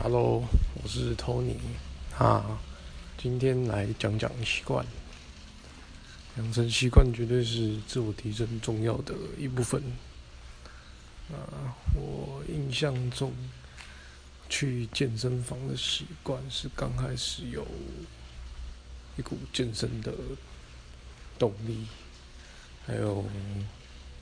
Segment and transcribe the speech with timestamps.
[0.00, 0.48] Hello，
[0.80, 1.56] 我是 Tony
[2.16, 2.60] 啊，
[3.20, 4.86] 今天来讲讲习惯。
[6.36, 9.82] 养成习惯绝对是自我提升重要的一部分。
[11.32, 13.32] 啊，我印象中
[14.48, 17.66] 去健身房的习惯是刚开始有
[19.16, 20.14] 一股健身的
[21.40, 21.88] 动力，
[22.86, 23.24] 还有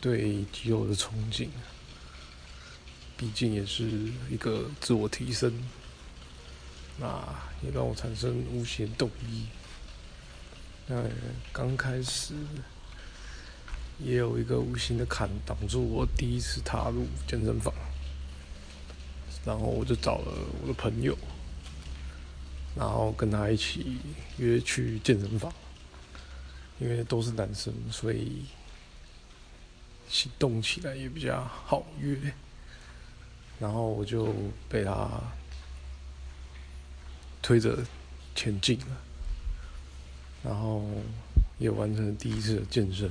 [0.00, 1.48] 对肌肉的憧憬。
[3.18, 3.84] 毕竟也是
[4.30, 5.52] 一个自我提升，
[7.00, 7.06] 那
[7.64, 9.46] 也让我产生无限动力。
[10.86, 11.02] 那
[11.52, 12.32] 刚开始
[13.98, 17.74] 也有一个无形的坎挡住我第一次踏入健身房，
[19.44, 20.32] 然后我就找了
[20.62, 21.18] 我的朋友，
[22.76, 23.98] 然后跟他一起
[24.36, 25.52] 约去健身房，
[26.78, 28.44] 因为都是男生，所以
[30.08, 32.16] 行动起来也比较好约。
[33.60, 34.32] 然后我就
[34.68, 35.08] 被他
[37.42, 37.78] 推着
[38.34, 38.96] 前进了，
[40.44, 40.84] 然后
[41.58, 43.10] 也完成了第一次的健身。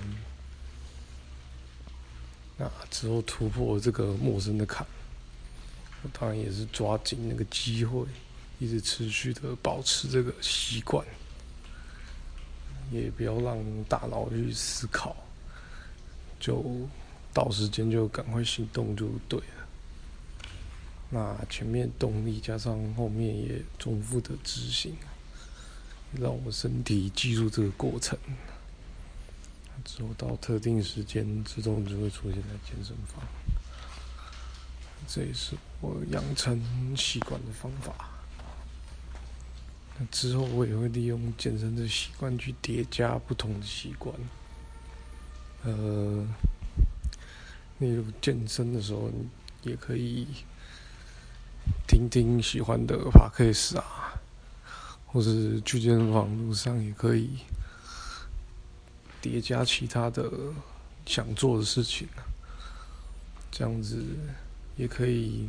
[2.58, 4.88] 那之后突破这个陌生的坎，
[6.02, 8.06] 我当然也是抓紧那个机会，
[8.58, 11.06] 一直持续的保持这个习惯，
[12.92, 15.16] 也不要让大脑去思考，
[16.40, 16.64] 就
[17.34, 19.57] 到时间就赶快行动就对了。
[21.10, 24.98] 那前面动力加上后面也重复的执行，
[26.12, 28.20] 让我身体记住这个过程，
[29.86, 33.24] 之后到特定时间自动就会出现在健身房。
[35.08, 36.62] 这也是我养成
[36.98, 38.10] 习惯的方法。
[39.98, 44.14] 那之后我也会利用健身的习惯去叠加不同的习惯，
[45.64, 46.28] 呃，
[47.80, 49.10] 例如健身的时候
[49.64, 50.28] 也可以。
[51.88, 54.20] 听听喜欢的 podcast 啊，
[55.06, 57.30] 或是去健身房路上也可以
[59.22, 60.30] 叠加其他的
[61.06, 62.28] 想做的事情啊，
[63.50, 64.04] 这样子
[64.76, 65.48] 也可以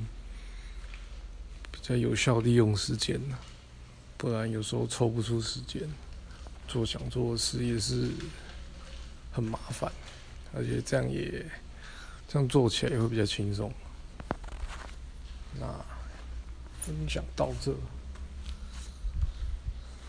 [1.73, 3.37] 比较有效利用时间呢。
[4.17, 5.83] 不然有时候抽不出时间
[6.69, 8.09] 做想做的事也是
[9.33, 9.91] 很麻烦，
[10.55, 11.45] 而且这样也
[12.29, 13.73] 这样做起来也会比较轻松。
[15.59, 15.98] 那。
[16.89, 17.73] 分享到这。